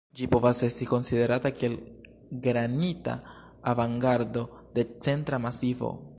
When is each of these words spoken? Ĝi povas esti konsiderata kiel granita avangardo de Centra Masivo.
Ĝi 0.19 0.27
povas 0.35 0.61
esti 0.67 0.85
konsiderata 0.91 1.51
kiel 1.59 1.75
granita 2.47 3.17
avangardo 3.75 4.47
de 4.79 4.89
Centra 5.07 5.45
Masivo. 5.47 5.95